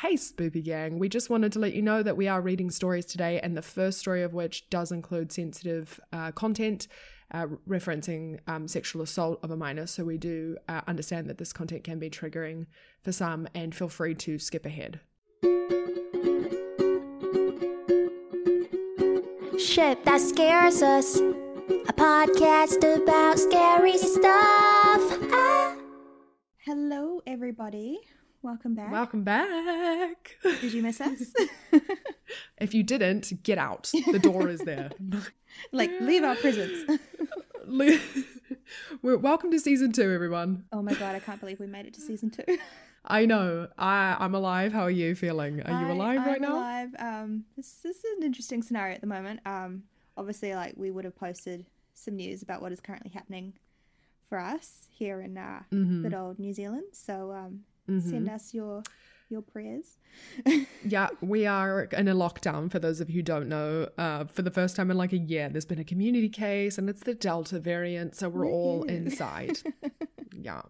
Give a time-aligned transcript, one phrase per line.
[0.00, 1.00] Hey, Spoopy Gang.
[1.00, 3.62] We just wanted to let you know that we are reading stories today, and the
[3.62, 6.86] first story of which does include sensitive uh, content
[7.32, 9.88] uh, referencing um, sexual assault of a minor.
[9.88, 12.66] So we do uh, understand that this content can be triggering
[13.02, 15.00] for some, and feel free to skip ahead.
[19.58, 21.16] Shit that scares us.
[21.18, 25.18] A podcast about scary stuff.
[25.32, 25.74] Ah.
[26.64, 27.98] Hello, everybody.
[28.42, 28.92] Welcome back.
[28.92, 30.36] Welcome back.
[30.42, 31.32] Did you miss us?
[32.58, 33.90] if you didn't, get out.
[34.12, 34.90] The door is there.
[35.72, 37.00] like, leave our prisons.
[39.02, 40.64] We're, welcome to season two, everyone.
[40.72, 42.58] Oh my god, I can't believe we made it to season two.
[43.04, 43.66] I know.
[43.76, 44.72] I, I'm alive.
[44.72, 45.60] How are you feeling?
[45.62, 46.54] Are you alive I, right I'm now?
[46.56, 46.88] alive.
[46.98, 49.40] Um, this, this is an interesting scenario at the moment.
[49.46, 49.82] Um,
[50.16, 53.54] obviously, like we would have posted some news about what is currently happening
[54.28, 56.02] for us here in uh, Mhm.
[56.02, 56.84] good old New Zealand.
[56.92, 58.02] So um, Mhm.
[58.10, 58.82] send us your
[59.30, 59.98] your prayers.
[60.84, 63.88] Yeah, we are in a lockdown for those of you who don't know.
[63.98, 66.88] Uh, for the first time in like a year, there's been a community case and
[66.88, 69.58] it's the Delta variant, so we're all inside.
[70.32, 70.62] yeah,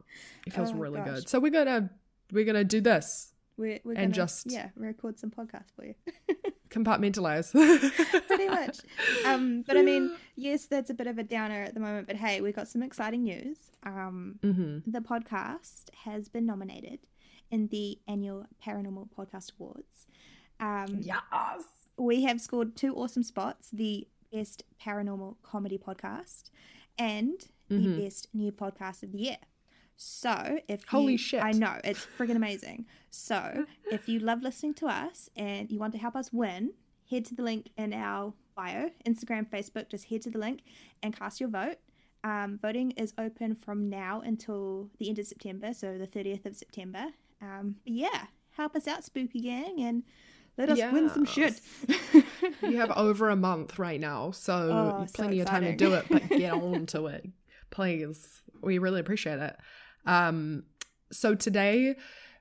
[0.47, 1.07] it feels Oh, really gosh.
[1.21, 1.29] good.
[1.29, 1.91] So we're gonna
[2.33, 5.95] we're gonna do this, We're, we're And gonna, just- yeah record some podcasts for you.
[6.71, 7.53] compartmentalize.
[8.29, 8.79] pretty much.
[9.25, 12.07] Um, but I mean, yes, that's a bit of a downer at the moment.
[12.07, 13.57] But hey, we got some exciting news.
[13.85, 17.01] Um, hmm the podcast has been nominated
[17.51, 20.07] in the annual Paranormal Podcast Awards.
[20.61, 21.21] Um, Yes.
[21.97, 26.51] we have scored two awesome spots: the best paranormal comedy podcast
[26.99, 28.03] and the Mhm.
[28.05, 29.37] best new podcast of the year.
[30.01, 31.43] So, if Holy you, shit.
[31.43, 32.87] I know it's friggin' amazing.
[33.11, 36.73] So, if you love listening to us and you want to help us win,
[37.11, 39.89] head to the link in our bio, Instagram, Facebook.
[39.89, 40.61] Just head to the link
[41.03, 41.79] and cast your vote.
[42.23, 46.55] Um, voting is open from now until the end of September, so the 30th of
[46.55, 47.07] September.
[47.43, 50.05] Um, yeah, help us out, Spooky Gang, and
[50.57, 51.61] let us win some shit.
[52.63, 55.95] You have over a month right now, so Oh, so plenty of time to do
[55.95, 57.27] it, but get on to it.
[57.71, 58.43] Please.
[58.61, 59.57] We really appreciate it.
[60.07, 60.65] Um,
[61.11, 61.97] so today,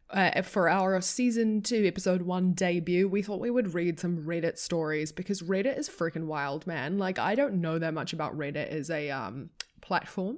[0.10, 4.58] uh, for our season two, episode one debut, we thought we would read some Reddit
[4.58, 6.98] stories because Reddit is freaking wild, man.
[6.98, 9.50] Like, I don't know that much about Reddit as a um,
[9.82, 10.38] platform.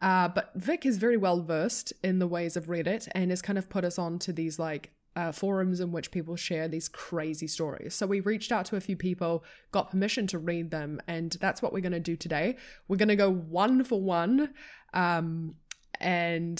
[0.00, 3.58] Uh, but Vic is very well versed in the ways of Reddit and has kind
[3.58, 7.48] of put us on to these like uh, forums in which people share these crazy
[7.48, 7.94] stories.
[7.94, 9.42] So we reached out to a few people,
[9.72, 12.56] got permission to read them, and that's what we're going to do today.
[12.86, 14.54] We're going to go one for one,
[14.94, 15.56] um,
[15.98, 16.58] and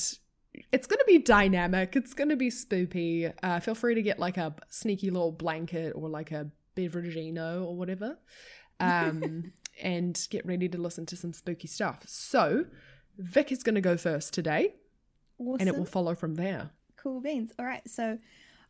[0.73, 1.97] it's going to be dynamic.
[1.97, 3.33] It's going to be spoopy.
[3.43, 7.77] Uh, feel free to get like a sneaky little blanket or like a beveragino or
[7.77, 8.19] whatever,
[8.81, 12.03] um, and get ready to listen to some spooky stuff.
[12.07, 12.67] So.
[13.19, 14.77] Vic is going to go first today,
[15.39, 15.57] awesome.
[15.61, 16.71] and it will follow from there.
[16.97, 17.53] Cool beans.
[17.59, 17.87] All right.
[17.89, 18.19] So,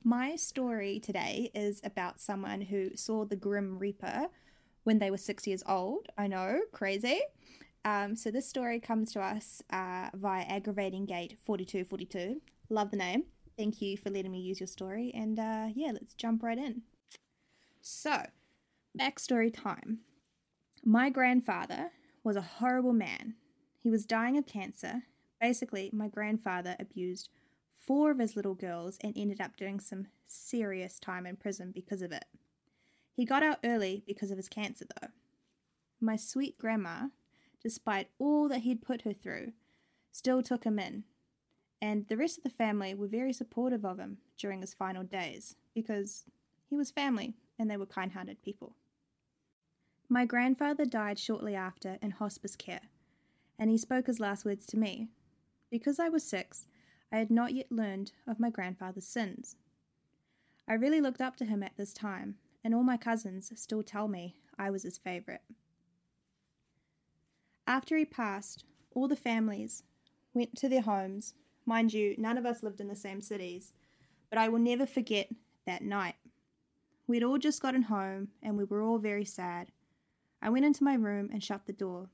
[0.05, 4.29] my story today is about someone who saw the Grim Reaper
[4.85, 6.07] when they were six years old.
[6.17, 7.21] I know, crazy.
[7.89, 12.43] Um, so, this story comes to us uh, via Aggravating Gate 4242.
[12.69, 13.25] Love the name.
[13.57, 15.11] Thank you for letting me use your story.
[15.15, 16.83] And uh, yeah, let's jump right in.
[17.81, 18.27] So,
[19.01, 20.01] backstory time.
[20.85, 23.37] My grandfather was a horrible man.
[23.83, 25.05] He was dying of cancer.
[25.41, 27.31] Basically, my grandfather abused
[27.75, 32.03] four of his little girls and ended up doing some serious time in prison because
[32.03, 32.27] of it.
[33.15, 35.09] He got out early because of his cancer, though.
[36.03, 37.07] My sweet grandma,
[37.63, 39.53] despite all that he'd put her through,
[40.13, 41.05] still took him in,
[41.81, 45.57] and the rest of the family were very supportive of him during his final days
[45.75, 46.25] because
[46.69, 48.75] he was family and they were kind hearted people.
[50.09, 52.89] My grandfather died shortly after in hospice care,
[53.59, 55.09] and he spoke his last words to me.
[55.71, 56.67] Because I was six,
[57.13, 59.57] I had not yet learned of my grandfather's sins.
[60.67, 64.09] I really looked up to him at this time, and all my cousins still tell
[64.09, 65.43] me I was his favourite.
[67.69, 68.65] After he passed,
[68.95, 69.83] all the families
[70.33, 71.35] went to their homes.
[71.67, 73.75] Mind you, none of us lived in the same cities,
[74.31, 75.29] but I will never forget
[75.67, 76.15] that night.
[77.07, 79.71] We'd all just gotten home, and we were all very sad.
[80.41, 82.09] I went into my room and shut the door.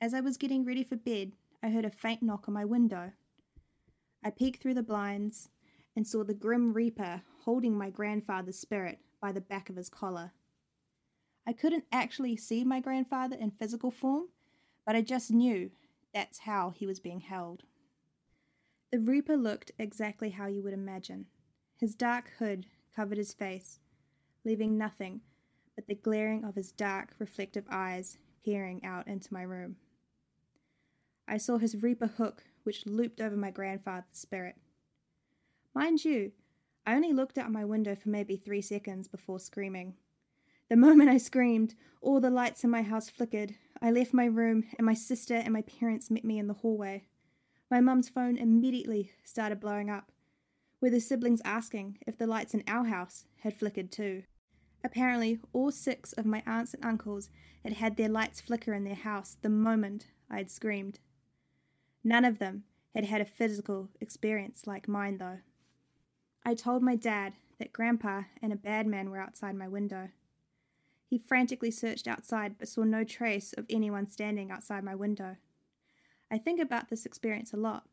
[0.00, 3.12] As I was getting ready for bed, I heard a faint knock on my window.
[4.24, 5.50] I peeked through the blinds
[5.94, 10.32] and saw the Grim Reaper holding my grandfather's spirit by the back of his collar.
[11.46, 14.24] I couldn't actually see my grandfather in physical form,
[14.88, 15.70] but I just knew
[16.14, 17.64] that's how he was being held.
[18.90, 21.26] The Reaper looked exactly how you would imagine.
[21.78, 22.64] His dark hood
[22.96, 23.80] covered his face,
[24.46, 25.20] leaving nothing
[25.76, 29.76] but the glaring of his dark, reflective eyes peering out into my room.
[31.28, 34.56] I saw his reaper hook, which looped over my grandfather's spirit.
[35.74, 36.32] Mind you,
[36.86, 39.96] I only looked out my window for maybe three seconds before screaming.
[40.70, 43.54] The moment I screamed, all the lights in my house flickered.
[43.80, 47.04] I left my room, and my sister and my parents met me in the hallway.
[47.70, 50.10] My mum's phone immediately started blowing up,
[50.80, 54.24] with the siblings asking if the lights in our house had flickered too.
[54.82, 57.30] Apparently, all six of my aunts and uncles
[57.62, 61.00] had had their lights flicker in their house the moment I had screamed.
[62.02, 62.64] None of them
[62.94, 65.38] had had a physical experience like mine, though.
[66.44, 70.08] I told my dad that Grandpa and a bad man were outside my window.
[71.08, 75.36] He frantically searched outside but saw no trace of anyone standing outside my window.
[76.30, 77.84] I think about this experience a lot,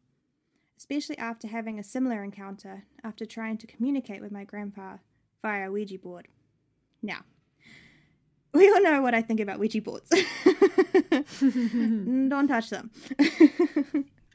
[0.77, 4.97] especially after having a similar encounter after trying to communicate with my grandpa
[5.41, 6.27] via a Ouija board.
[7.01, 7.19] Now,
[8.53, 10.09] we all know what I think about Ouija boards.
[11.39, 12.91] Don't touch them.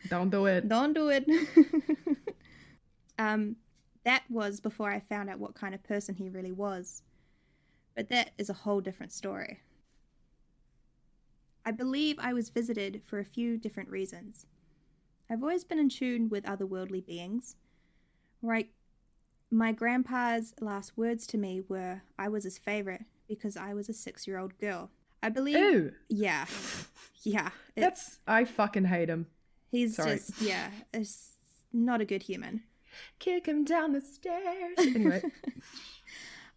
[0.08, 0.68] Don't do it.
[0.68, 1.28] Don't do it.
[3.18, 3.56] um,
[4.04, 7.02] that was before I found out what kind of person he really was.
[7.96, 9.60] But that is a whole different story.
[11.64, 14.46] I believe I was visited for a few different reasons.
[15.28, 17.56] I've always been in tune with otherworldly beings.
[18.42, 18.70] Right,
[19.50, 23.92] my grandpa's last words to me were I was his favorite because I was a
[23.92, 24.90] six year old girl.
[25.22, 25.56] I believe.
[25.56, 25.92] Ew.
[26.08, 26.46] Yeah.
[27.22, 27.50] Yeah.
[27.76, 29.26] That's I fucking hate him.
[29.70, 30.16] he's sorry.
[30.16, 31.32] just, yeah, it's
[31.72, 32.62] not a good human.
[33.18, 34.74] Kick him down the stairs.
[34.78, 35.22] Anyway.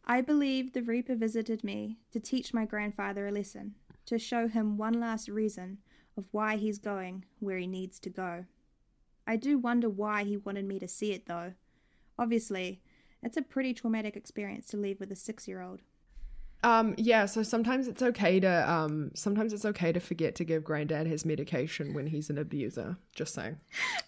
[0.05, 4.77] I believe the Reaper visited me to teach my grandfather a lesson, to show him
[4.77, 5.77] one last reason
[6.17, 8.45] of why he's going where he needs to go.
[9.25, 11.53] I do wonder why he wanted me to see it, though.
[12.19, 12.81] Obviously,
[13.21, 15.81] it's a pretty traumatic experience to leave with a six year old.
[16.63, 20.63] Um, yeah, so sometimes it's okay to um sometimes it's okay to forget to give
[20.63, 22.97] granddad his medication when he's an abuser.
[23.13, 23.57] Just saying.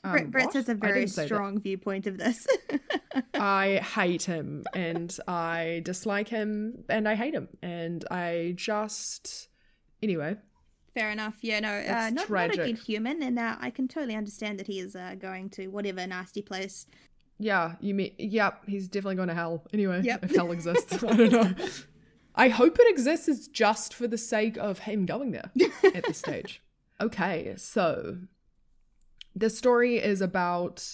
[0.04, 1.26] Um, Brett, Brett has a very didn't that.
[1.26, 2.48] strong viewpoint of this.
[3.34, 9.50] I hate him and I dislike him and I hate him and I just
[10.02, 10.38] anyway.
[10.94, 11.36] Fair enough.
[11.42, 14.60] Yeah, no, uh, It's not, not a good human, and uh, I can totally understand
[14.60, 16.86] that he is uh, going to whatever nasty place.
[17.38, 19.66] Yeah, you mean yep, he's definitely going to hell.
[19.74, 20.24] Anyway, Yep.
[20.24, 21.04] if hell exists.
[21.04, 21.54] I don't know.
[22.36, 25.52] I hope it exists just for the sake of him going there
[25.96, 26.62] at this stage.
[27.00, 28.18] Okay, so
[29.36, 30.86] the story is about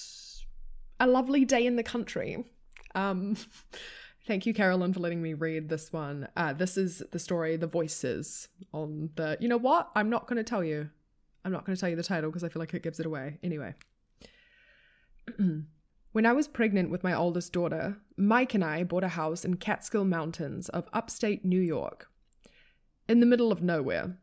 [0.99, 2.45] a lovely day in the country.
[2.93, 3.37] Um
[4.27, 6.27] thank you Carolyn for letting me read this one.
[6.35, 9.89] Uh this is the story The Voices on the You know what?
[9.95, 10.89] I'm not going to tell you.
[11.43, 13.05] I'm not going to tell you the title because I feel like it gives it
[13.05, 13.39] away.
[13.41, 13.73] Anyway.
[16.13, 19.55] When I was pregnant with my oldest daughter, Mike and I bought a house in
[19.55, 22.09] Catskill Mountains of upstate New York,
[23.07, 24.17] in the middle of nowhere.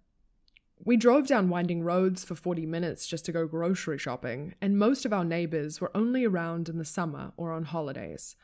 [0.85, 5.07] We drove down winding roads for 40 minutes just to go grocery shopping, and most
[5.07, 8.37] of our neighbors were only around in the summer or on holidays.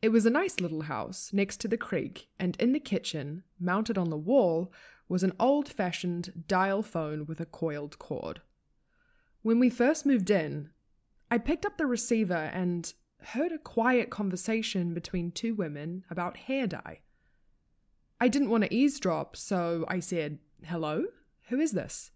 [0.00, 3.98] It was a nice little house next to the creek, and in the kitchen, mounted
[3.98, 4.72] on the wall,
[5.10, 8.40] was an old fashioned dial phone with a coiled cord.
[9.42, 10.70] When we first moved in,
[11.32, 12.92] I picked up the receiver and
[13.22, 17.00] heard a quiet conversation between two women about hair dye.
[18.20, 21.06] I didn't want to eavesdrop, so I said, Hello?
[21.48, 22.10] Who is this?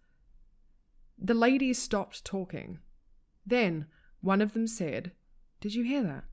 [1.18, 2.80] The ladies stopped talking.
[3.46, 3.86] Then
[4.20, 5.12] one of them said,
[5.62, 6.24] Did you hear that?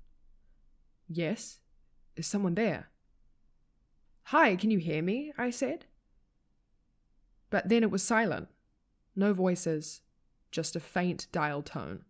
[1.08, 1.60] Yes.
[2.18, 2.90] Is someone there?
[4.24, 5.32] Hi, can you hear me?
[5.38, 5.86] I said.
[7.50, 8.50] But then it was silent.
[9.16, 10.02] No voices,
[10.52, 12.04] just a faint dial tone.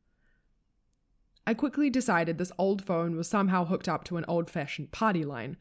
[1.45, 5.25] I quickly decided this old phone was somehow hooked up to an old fashioned party
[5.25, 5.57] line.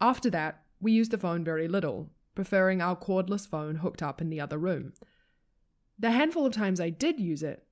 [0.00, 4.28] After that, we used the phone very little, preferring our cordless phone hooked up in
[4.28, 4.92] the other room.
[5.98, 7.66] The handful of times I did use it,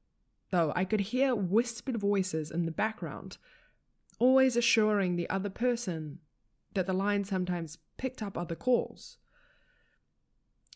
[0.50, 3.36] though, I could hear whispered voices in the background,
[4.18, 6.20] always assuring the other person
[6.72, 9.18] that the line sometimes picked up other calls.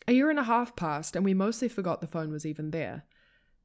[0.07, 3.05] A year and a half passed, and we mostly forgot the phone was even there.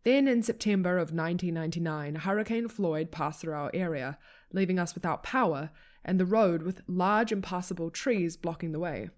[0.05, 4.19] Then, in September of 1999, Hurricane Floyd passed through our area,
[4.53, 5.71] leaving us without power
[6.05, 9.09] and the road with large, impassable trees blocking the way.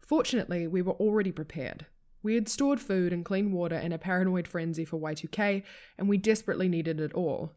[0.00, 1.86] Fortunately, we were already prepared.
[2.22, 5.62] We had stored food and clean water in a paranoid frenzy for Y2K,
[5.98, 7.52] and we desperately needed it all.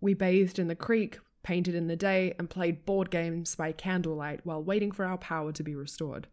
[0.00, 4.40] We bathed in the creek, painted in the day, and played board games by candlelight
[4.44, 6.26] while waiting for our power to be restored.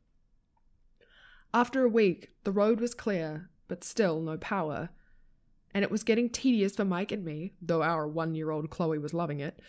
[1.54, 4.90] After a week, the road was clear, but still no power,
[5.74, 8.98] and it was getting tedious for Mike and me, though our one year old Chloe
[8.98, 9.60] was loving it.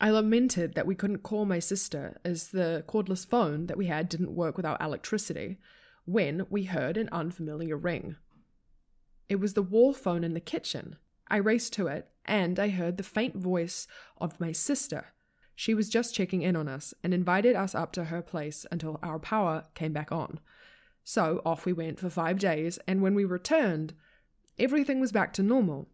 [0.00, 4.08] I lamented that we couldn't call my sister as the cordless phone that we had
[4.08, 5.58] didn't work without electricity
[6.04, 8.16] when we heard an unfamiliar ring.
[9.28, 10.96] It was the wall phone in the kitchen.
[11.28, 13.86] I raced to it, and I heard the faint voice
[14.18, 15.06] of my sister.
[15.54, 18.98] She was just checking in on us and invited us up to her place until
[19.02, 20.40] our power came back on.
[21.04, 23.94] So off we went for five days, and when we returned,
[24.58, 25.88] everything was back to normal.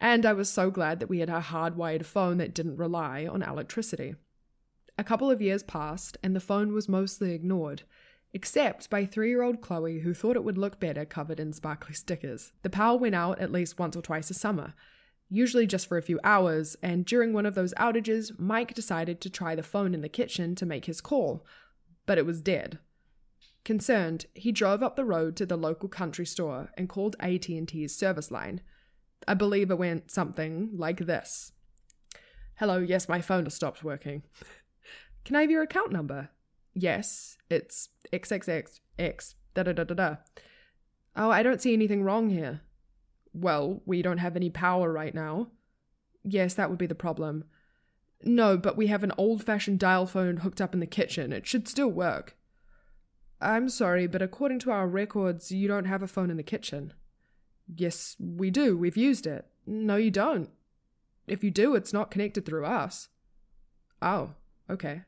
[0.00, 3.42] And I was so glad that we had a hardwired phone that didn't rely on
[3.42, 4.14] electricity.
[4.98, 7.82] A couple of years passed, and the phone was mostly ignored,
[8.32, 11.94] except by three year old Chloe, who thought it would look better covered in sparkly
[11.94, 12.52] stickers.
[12.62, 14.74] The power went out at least once or twice a summer,
[15.28, 19.30] usually just for a few hours, and during one of those outages, Mike decided to
[19.30, 21.44] try the phone in the kitchen to make his call,
[22.04, 22.78] but it was dead.
[23.66, 28.30] Concerned, he drove up the road to the local country store and called AT&T's service
[28.30, 28.60] line.
[29.26, 31.50] I believe it went something like this.
[32.60, 34.22] Hello, yes, my phone has stopped working.
[35.24, 36.28] Can I have your account number?
[36.74, 40.16] Yes, it's XXXX da da da da da.
[41.16, 42.60] Oh, I don't see anything wrong here.
[43.32, 45.48] Well, we don't have any power right now.
[46.22, 47.42] Yes, that would be the problem.
[48.22, 51.32] No, but we have an old fashioned dial phone hooked up in the kitchen.
[51.32, 52.36] It should still work.
[53.40, 56.92] I'm sorry, but according to our records, you don't have a phone in the kitchen.
[57.74, 58.76] Yes, we do.
[58.76, 59.46] We've used it.
[59.66, 60.50] No, you don't.
[61.26, 63.08] If you do, it's not connected through us.
[64.00, 64.34] Oh,
[64.70, 65.02] okay.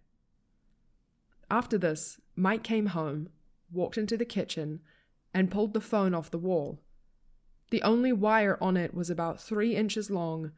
[1.50, 3.30] After this, Mike came home,
[3.72, 4.80] walked into the kitchen,
[5.32, 6.80] and pulled the phone off the wall.
[7.70, 10.52] The only wire on it was about three inches long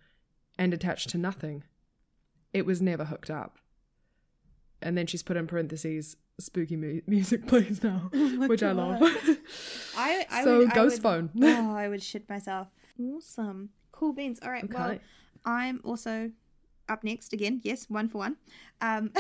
[0.59, 1.65] and attached to nothing.
[2.53, 3.59] It was never hooked up.
[4.83, 9.03] And then she's put in parentheses, spooky mu- music plays now, Oh which I love.
[9.97, 11.31] I, I so, would, ghost would- phone.
[11.43, 12.69] oh, I would shit myself.
[12.99, 13.71] Awesome.
[13.93, 14.39] Cool beans.
[14.43, 14.69] All right.
[14.73, 14.99] Well,
[15.45, 16.31] I'm also
[16.89, 17.61] up next again.
[17.63, 18.37] Yes, one for one.
[18.81, 19.13] Um,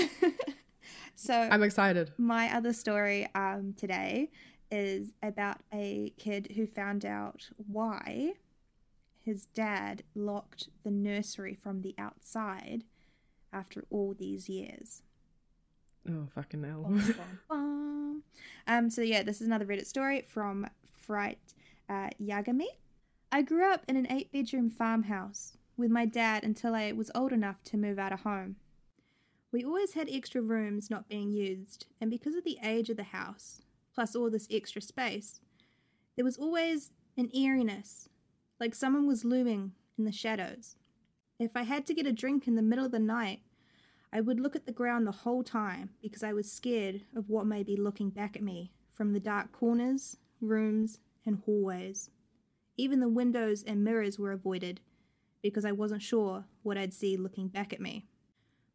[1.14, 2.12] so I'm excited.
[2.18, 4.30] my other story um, today
[4.70, 8.32] is about a kid who found out why
[9.22, 12.84] his dad locked the nursery from the outside
[13.52, 15.02] after all these years.
[16.08, 16.92] Oh, fucking hell.
[18.66, 21.40] Um, so yeah, this is another Reddit story from Fright
[21.88, 22.68] uh, Yagami.
[23.32, 27.64] I grew up in an eight-bedroom farmhouse with my dad until I was old enough
[27.64, 28.56] to move out of home.
[29.50, 33.02] We always had extra rooms not being used, and because of the age of the
[33.02, 35.40] house, plus all this extra space,
[36.14, 38.08] there was always an eeriness,
[38.60, 40.76] like someone was looming in the shadows.
[41.40, 43.40] If I had to get a drink in the middle of the night,
[44.12, 47.46] I would look at the ground the whole time because I was scared of what
[47.46, 52.10] may be looking back at me from the dark corners, rooms, and hallways.
[52.76, 54.80] Even the windows and mirrors were avoided
[55.42, 58.06] because I wasn't sure what I'd see looking back at me.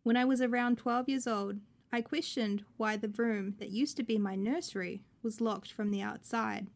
[0.04, 1.58] When I was around 12 years old,
[1.92, 6.02] I questioned why the room that used to be my nursery was locked from the
[6.02, 6.68] outside.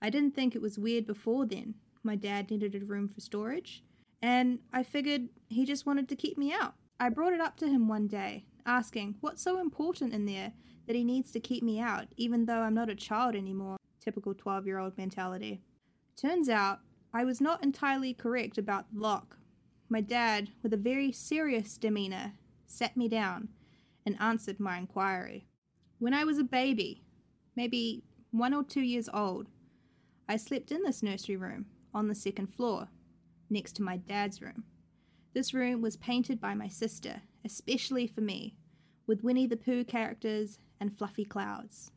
[0.00, 1.74] I didn't think it was weird before then.
[2.02, 3.82] My dad needed a room for storage,
[4.22, 6.74] and I figured he just wanted to keep me out.
[7.00, 10.52] I brought it up to him one day, asking what's so important in there
[10.86, 13.76] that he needs to keep me out, even though I'm not a child anymore.
[14.00, 15.62] Typical 12 year old mentality.
[16.16, 16.80] Turns out
[17.12, 19.38] I was not entirely correct about the lock.
[19.88, 22.32] My dad, with a very serious demeanor,
[22.66, 23.48] sat me down
[24.04, 25.46] and answered my inquiry.
[25.98, 27.04] When I was a baby,
[27.54, 29.48] maybe one or two years old,
[30.28, 32.88] I slept in this nursery room on the second floor,
[33.48, 34.64] next to my dad's room.
[35.34, 38.56] This room was painted by my sister, especially for me,
[39.06, 41.90] with Winnie the Pooh characters and fluffy clouds.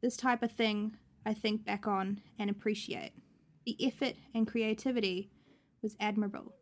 [0.00, 3.12] This type of thing I think back on and appreciate.
[3.64, 5.30] The effort and creativity
[5.82, 6.54] was admirable.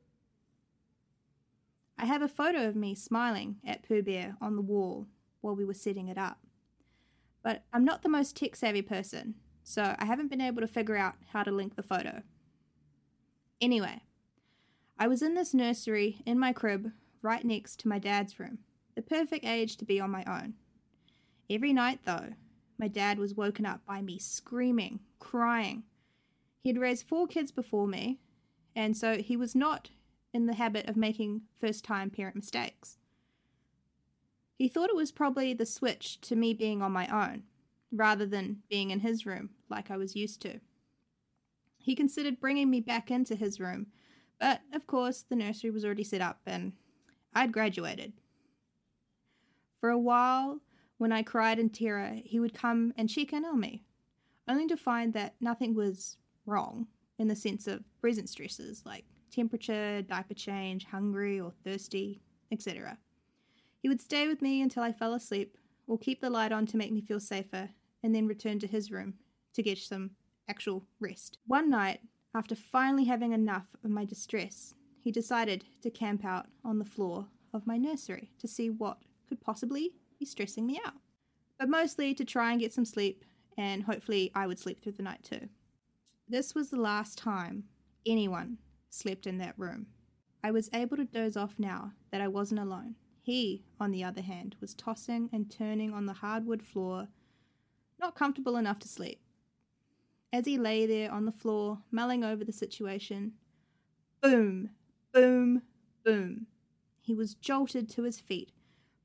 [1.99, 5.07] I have a photo of me smiling at Pooh Bear on the wall
[5.40, 6.38] while we were setting it up.
[7.42, 10.97] But I'm not the most tech savvy person, so I haven't been able to figure
[10.97, 12.23] out how to link the photo.
[13.61, 14.02] Anyway,
[14.99, 18.59] I was in this nursery in my crib right next to my dad's room,
[18.95, 20.55] the perfect age to be on my own.
[21.51, 22.35] Every night, though,
[22.79, 25.85] my dad was woken up by me screaming, crying.
[26.63, 28.21] He had raised four kids before me,
[28.75, 29.91] and so he was not
[30.33, 32.99] in the habit of making first time parent mistakes.
[34.59, 37.43] He thought it was probably the switch to me being on my own,
[37.91, 40.61] rather than being in his room like I was used to.
[41.79, 43.89] He considered bringing me back into his room,
[44.43, 46.73] but of course the nursery was already set up and
[47.33, 48.13] I'd graduated.
[49.79, 50.59] For a while,
[50.99, 53.85] when I cried in terror, he would come and check in on me,
[54.49, 56.89] only to find that nothing was wrong
[57.21, 62.21] in the sense of present stresses like temperature, diaper change, hungry or thirsty,
[62.51, 62.99] etc.
[63.79, 65.57] He would stay with me until I fell asleep
[65.87, 67.71] or keep the light on to make me feel safer
[68.03, 69.15] and then return to his room
[69.55, 70.11] to get some
[70.49, 71.39] actual rest.
[71.47, 72.01] One night,
[72.35, 77.29] After finally having enough of my distress, he decided to camp out on the floor
[77.53, 78.99] of my nursery to see what
[79.29, 80.95] could possibly be stressing me out.
[81.59, 83.25] But mostly to try and get some sleep,
[83.59, 85.49] and hopefully I would sleep through the night too.
[86.27, 87.65] This was the last time
[88.07, 88.59] anyone
[88.89, 89.89] slept in that room.
[90.43, 92.97] I was able to doze off now that I wasn't alone.
[93.21, 97.09] He, on the other hand, was tossing and turning on the hardwood floor,
[98.01, 99.21] not comfortable enough to sleep.
[100.33, 103.33] As he lay there on the floor, mulling over the situation,
[104.23, 104.71] boom,
[105.12, 105.62] boom,
[106.05, 106.47] boom,
[107.03, 108.53] he was jolted to his feet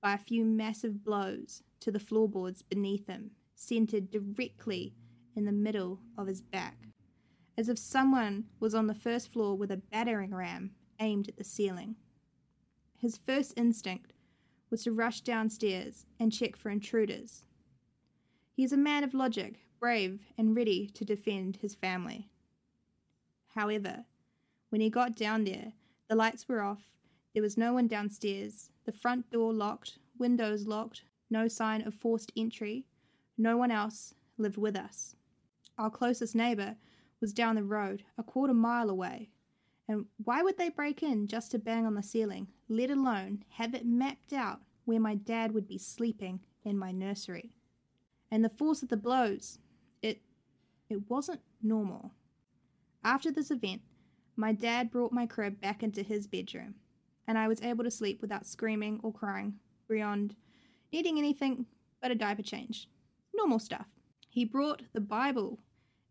[0.01, 4.93] by a few massive blows to the floorboards beneath him, centered directly
[5.35, 6.87] in the middle of his back,
[7.57, 11.43] as if someone was on the first floor with a battering ram aimed at the
[11.43, 11.95] ceiling.
[12.95, 14.13] His first instinct
[14.69, 17.45] was to rush downstairs and check for intruders.
[18.53, 22.29] He is a man of logic, brave, and ready to defend his family.
[23.55, 24.05] However,
[24.69, 25.73] when he got down there,
[26.07, 26.91] the lights were off,
[27.33, 32.31] there was no one downstairs, the front door locked, windows locked, no sign of forced
[32.35, 32.85] entry,
[33.37, 35.15] no one else lived with us.
[35.77, 36.75] Our closest neighbour
[37.21, 39.29] was down the road, a quarter mile away,
[39.87, 43.73] and why would they break in just to bang on the ceiling, let alone have
[43.73, 47.51] it mapped out where my dad would be sleeping in my nursery?
[48.29, 49.59] And the force of the blows,
[50.89, 52.11] it wasn't normal.
[53.03, 53.81] After this event,
[54.35, 56.75] my dad brought my crib back into his bedroom,
[57.27, 59.55] and I was able to sleep without screaming or crying
[59.89, 60.35] beyond
[60.91, 61.65] needing anything
[62.01, 62.87] but a diaper change.
[63.33, 63.87] Normal stuff.
[64.29, 65.59] He brought the Bible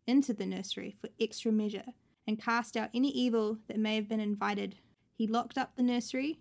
[0.05, 1.85] into the nursery for extra measure
[2.27, 4.75] and cast out any evil that may have been invited.
[5.13, 6.39] He locked up the nursery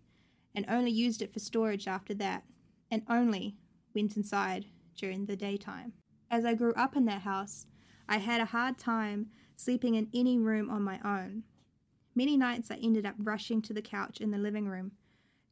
[0.54, 2.44] and only used it for storage after that,
[2.90, 3.56] and only
[3.94, 4.66] went inside
[4.96, 5.92] during the daytime.
[6.30, 7.66] As I grew up in that house,
[8.08, 11.44] I had a hard time sleeping in any room on my own.
[12.14, 14.92] Many nights I ended up rushing to the couch in the living room,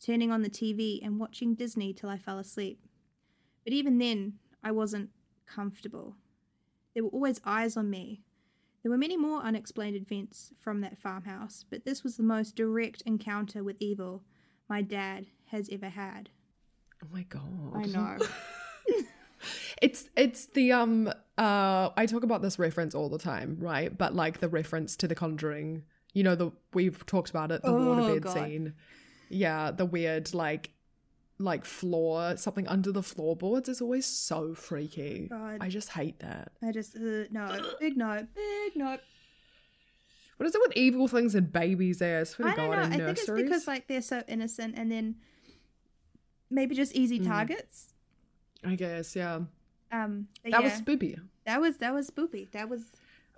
[0.04, 2.80] turning on the TV and watching Disney till I fell asleep.
[3.64, 5.10] But even then, I wasn't
[5.46, 6.16] comfortable.
[6.94, 8.22] There were always eyes on me,
[8.84, 13.02] there were many more unexplained events from that farmhouse, but this was the most direct
[13.06, 14.22] encounter with evil
[14.68, 16.28] my dad has ever had.
[17.02, 17.72] Oh my god.
[17.74, 18.18] I know.
[19.82, 21.08] it's it's the um
[21.38, 23.96] uh I talk about this reference all the time, right?
[23.96, 25.82] But like the reference to the conjuring,
[26.12, 28.32] you know, the we've talked about it, the Oh, waterbed God.
[28.34, 28.74] scene.
[29.28, 30.70] Yeah, the weird like
[31.38, 35.26] like floor something under the floorboards is always so freaky.
[35.28, 35.58] God.
[35.60, 36.52] I just hate that.
[36.62, 38.98] I just, uh, no, big no, big no.
[40.36, 42.20] What is it with evil things and babies there?
[42.20, 42.82] I swear I don't God, know.
[42.96, 45.16] I think it's because like they're so innocent and then
[46.50, 47.26] maybe just easy Mm.
[47.26, 47.92] targets.
[48.64, 49.40] I guess, yeah.
[49.92, 51.16] Um, That yeah, was spoopy.
[51.46, 52.50] that was that was spoopy.
[52.52, 52.82] That was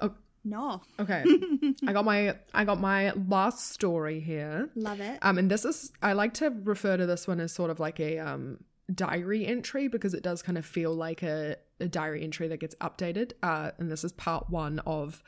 [0.01, 0.15] Oh.
[0.45, 1.25] no, Okay.
[1.87, 4.71] I got my I got my last story here.
[4.75, 5.19] love it.
[5.23, 7.99] Um, and this is I like to refer to this one as sort of like
[8.01, 8.59] a um
[8.95, 12.77] diary entry because it does kind of feel like a, a diary entry that gets
[12.77, 13.33] updated.
[13.43, 15.23] Uh, and this is part one of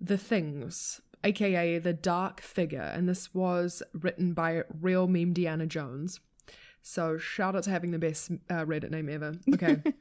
[0.00, 6.20] the things, aka the dark figure, and this was written by real meme Deanna Jones.
[6.82, 9.34] So shout out to having the best uh, Reddit name ever.
[9.54, 9.82] Okay.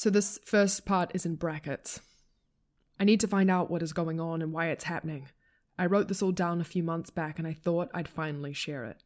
[0.00, 2.00] so this first part is in brackets.
[2.98, 5.28] I need to find out what is going on and why it's happening.
[5.78, 8.86] I wrote this all down a few months back and I thought I'd finally share
[8.86, 9.02] it.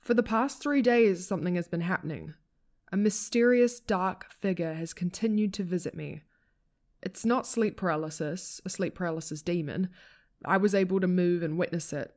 [0.00, 2.34] For the past three days, something has been happening.
[2.92, 6.20] A mysterious dark figure has continued to visit me.
[7.02, 9.88] It's not sleep paralysis, a sleep paralysis demon.
[10.44, 12.14] I was able to move and witness it.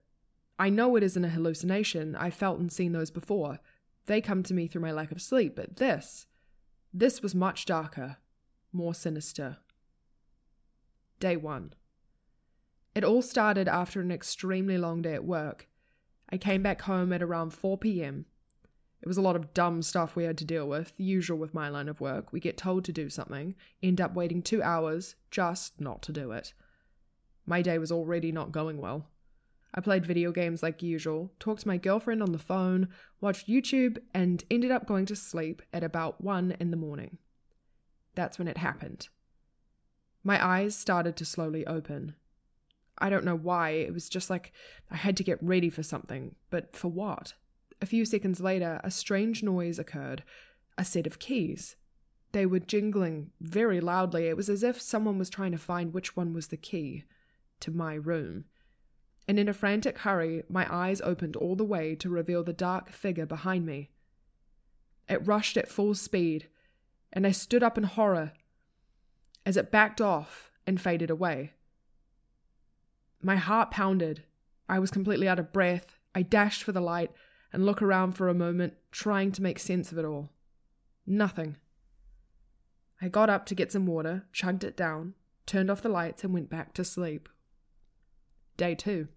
[0.60, 2.14] I know it isn't a hallucination.
[2.18, 3.60] I've felt and seen those before.
[4.08, 6.28] They come to me through my lack of sleep, but this,
[6.94, 8.18] this was much darker,
[8.72, 9.58] more sinister.
[11.20, 11.74] Day 1.
[12.96, 15.70] It all started after an extremely long day at work.
[16.30, 18.26] I came back home at around 4 pm.
[19.02, 21.54] It was a lot of dumb stuff we had to deal with, the usual with
[21.54, 22.32] my line of work.
[22.32, 26.32] We get told to do something, end up waiting two hours just not to do
[26.32, 26.54] it.
[27.46, 29.08] My day was already not going well.
[29.74, 32.90] I played video games like usual, talked to my girlfriend on the phone,
[33.22, 37.18] watched YouTube, and ended up going to sleep at about 1 in the morning.
[38.16, 39.08] That's when it happened.
[40.24, 42.16] My eyes started to slowly open.
[42.98, 44.52] I don't know why, it was just like
[44.92, 47.34] I had to get ready for something, but for what?
[47.82, 50.24] A few seconds later, a strange noise occurred
[50.78, 51.76] a set of keys.
[52.32, 54.28] They were jingling very loudly.
[54.28, 57.04] It was as if someone was trying to find which one was the key
[57.62, 58.46] to my room.
[59.28, 62.90] And in a frantic hurry, my eyes opened all the way to reveal the dark
[62.90, 63.90] figure behind me.
[65.08, 66.48] It rushed at full speed,
[67.14, 68.34] and I stood up in horror.
[69.46, 71.54] As it backed off, and faded away.
[73.22, 74.24] My heart pounded.
[74.70, 75.98] I was completely out of breath.
[76.16, 77.12] I dashed for the light
[77.54, 80.30] and looked around for a moment, trying to make sense of it all.
[81.06, 81.58] Nothing.
[83.02, 86.34] I got up to get some water, chugged it down, turned off the lights, and
[86.34, 87.28] went back to sleep.
[88.62, 89.08] Day two.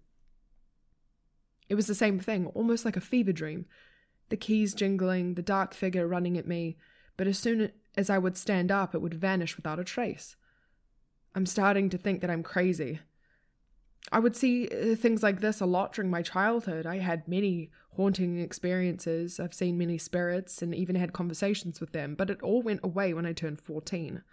[1.69, 3.67] It was the same thing, almost like a fever dream.
[4.29, 6.77] The keys jingling, the dark figure running at me,
[7.15, 10.35] but as soon as I would stand up, it would vanish without a trace.
[11.35, 13.01] I'm starting to think that I'm crazy.
[14.11, 16.87] I would see uh, things like this a lot during my childhood.
[16.87, 19.39] I had many haunting experiences.
[19.39, 23.13] I've seen many spirits and even had conversations with them, but it all went away
[23.13, 24.23] when I turned 14.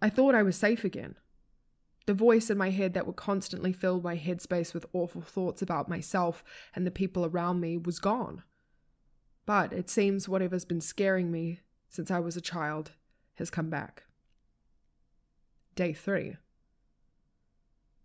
[0.00, 1.16] I thought I was safe again.
[2.10, 5.88] The voice in my head that would constantly fill my headspace with awful thoughts about
[5.88, 6.42] myself
[6.74, 8.42] and the people around me was gone.
[9.46, 12.90] But it seems whatever's been scaring me since I was a child
[13.34, 14.02] has come back.
[15.76, 16.34] Day 3.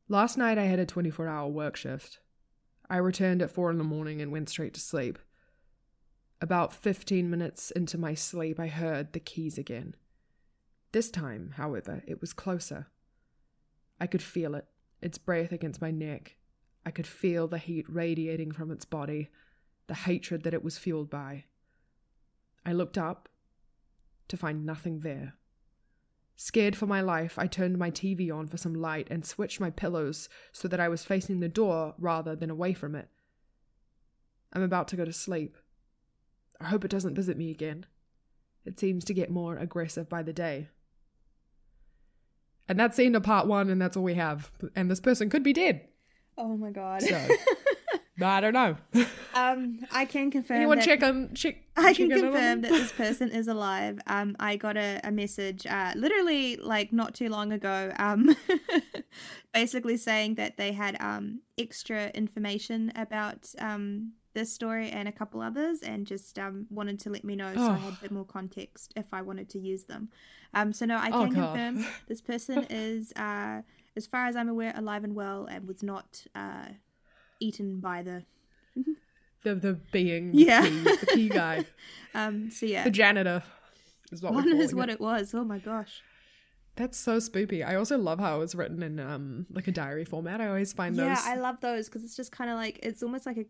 [0.07, 2.19] Last night I had a 24 hour work shift.
[2.87, 5.17] I returned at 4 in the morning and went straight to sleep.
[6.41, 9.95] About 15 minutes into my sleep, I heard the keys again.
[10.91, 12.85] This time, however, it was closer.
[13.99, 14.65] I could feel it,
[15.01, 16.35] its breath against my neck.
[16.85, 19.29] I could feel the heat radiating from its body,
[19.87, 21.45] the hatred that it was fueled by.
[22.65, 23.29] I looked up
[24.27, 25.35] to find nothing there.
[26.35, 29.69] Scared for my life, I turned my TV on for some light and switched my
[29.69, 33.07] pillows so that I was facing the door rather than away from it.
[34.51, 35.55] I'm about to go to sleep.
[36.59, 37.85] I hope it doesn't visit me again.
[38.65, 40.69] It seems to get more aggressive by the day.
[42.67, 44.51] And that's the end of part one, and that's all we have.
[44.75, 45.81] And this person could be dead.
[46.37, 47.01] Oh my god.
[47.03, 47.27] So,
[48.21, 48.75] I don't know.
[49.33, 50.57] um, I can confirm.
[50.57, 51.57] Anyone that- check on check?
[51.77, 53.99] I check can confirm that this person is alive.
[54.07, 58.35] Um, I got a, a message, uh, literally like not too long ago, um,
[59.53, 65.41] basically saying that they had um extra information about um this story and a couple
[65.41, 67.97] others, and just um wanted to let me know so I had Oh.
[67.97, 70.09] a bit more context if I wanted to use them.
[70.53, 71.55] Um, so no, I Oh, can God.
[71.57, 73.61] confirm this person is, uh,
[73.97, 76.67] as far as I'm aware, alive and well, and was not uh
[77.39, 78.23] eaten by the
[79.43, 80.61] the the being, Yeah.
[80.61, 81.65] the, key, the key guy,
[82.13, 82.51] um.
[82.51, 83.41] So yeah, the janitor.
[84.11, 84.93] Is what one is what it.
[84.93, 85.33] it was.
[85.33, 86.03] Oh my gosh.
[86.75, 87.65] That's so spoopy.
[87.65, 90.41] I also love how it was written in um like a diary format.
[90.41, 91.25] I always find Yeah, those.
[91.25, 93.45] Yeah, I love those because it's just kind of like it's almost like a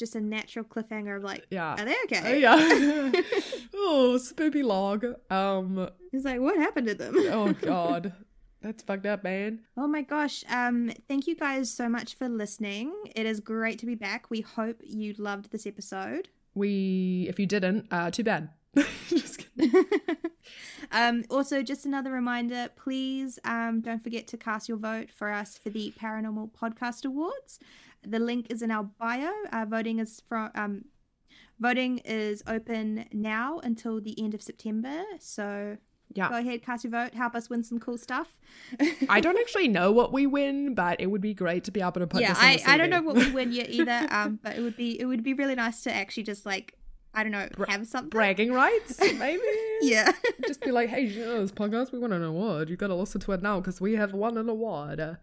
[0.00, 1.74] just a natural cliffhanger of like, yeah.
[1.74, 2.40] are they okay?
[2.40, 2.56] yeah.
[3.74, 5.04] oh, spoopy log.
[5.30, 5.88] Um.
[6.12, 7.14] It's like, what happened to them?
[7.30, 8.12] Oh God,
[8.60, 9.60] that's fucked up, man.
[9.76, 10.42] Oh my gosh.
[10.50, 12.92] Um, thank you guys so much for listening.
[13.14, 14.30] It is great to be back.
[14.30, 16.28] We hope you loved this episode.
[16.54, 18.48] We, if you didn't, uh, too bad.
[19.08, 19.72] Just kidding.
[20.92, 25.58] Um, also, just another reminder please um, don't forget to cast your vote for us
[25.58, 27.58] for the Paranormal Podcast Awards.
[28.02, 29.30] The link is in our bio.
[29.52, 30.50] Uh, voting is from.
[30.54, 30.84] Um,
[31.58, 35.76] Voting is open now until the end of September, so
[36.14, 36.30] Yeah.
[36.30, 38.34] go ahead, cast your vote, help us win some cool stuff.
[39.10, 41.92] I don't actually know what we win, but it would be great to be able
[41.92, 44.08] to put yeah, I, I don't know what we win yet either.
[44.10, 46.78] Um, but it would be it would be really nice to actually just like
[47.12, 48.08] I don't know have something.
[48.08, 49.42] bragging rights, maybe.
[49.80, 50.12] Yeah.
[50.46, 51.92] Just be like, hey, this podcast?
[51.92, 52.70] We won an award.
[52.70, 55.18] You got to listen to it now because we have won an award.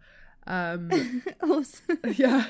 [0.48, 1.84] Um, also,
[2.16, 2.46] yeah.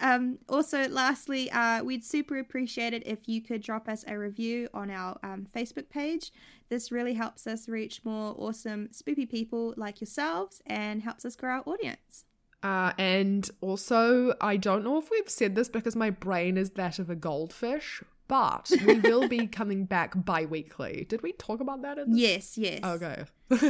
[0.00, 4.68] um, also, lastly, uh, we'd super appreciate it if you could drop us a review
[4.72, 6.32] on our um, Facebook page.
[6.68, 11.56] This really helps us reach more awesome spoopy people like yourselves and helps us grow
[11.56, 12.24] our audience.
[12.62, 16.98] Uh, and also, I don't know if we've said this because my brain is that
[16.98, 21.06] of a goldfish, but we will be coming back bi weekly.
[21.08, 21.98] Did we talk about that?
[21.98, 22.84] In the- Yes, yes.
[22.84, 23.24] Okay.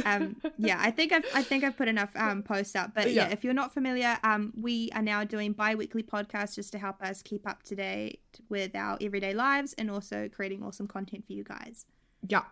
[0.05, 3.27] um yeah i think i've i think i've put enough um posts up but yeah,
[3.27, 3.33] Yeah.
[3.33, 7.21] if you're not familiar um we are now doing bi-weekly podcasts just to help us
[7.21, 8.19] keep up to date
[8.49, 11.85] with our everyday lives and also creating awesome content for you guys
[12.27, 12.43] yeah.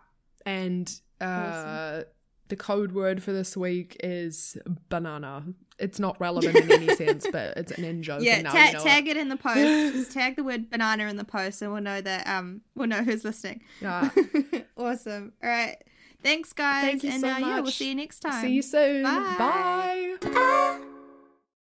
[0.46, 0.90] And
[1.20, 2.04] uh, Awesome.
[2.48, 4.56] The code word for this week is
[4.88, 5.44] banana.
[5.78, 8.22] It's not relevant in any sense, but it's an in joke.
[8.22, 9.16] yeah and now ta- you know tag it.
[9.16, 9.20] it.
[9.20, 9.56] in the post
[9.94, 13.02] just tag the word banana in the post and we'll know that um we'll know
[13.04, 14.08] who's listening Yeah.
[14.76, 15.76] awesome all right
[16.22, 18.62] thanks guys Thank you and so uh, yeah we'll see you next time See you
[18.62, 19.04] soon.
[19.04, 19.36] Bye.
[19.38, 20.16] Bye.
[20.34, 20.80] Ah,